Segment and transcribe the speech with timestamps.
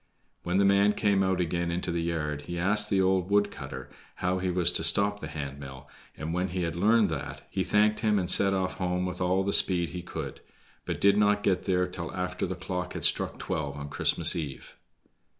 [0.41, 3.87] When the man came out again into the yard he asked the old wood cutter
[4.15, 7.63] how he was to stop the hand mill, and when he had learned that, he
[7.63, 10.41] thanked him and set off home with all the speed he could,
[10.85, 14.75] but did not get there until after the clock had struck twelve on Christmas eve.